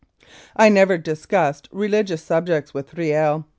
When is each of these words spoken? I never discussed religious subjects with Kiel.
I 0.55 0.69
never 0.69 0.97
discussed 0.97 1.69
religious 1.71 2.23
subjects 2.23 2.73
with 2.73 2.95
Kiel. 2.95 3.45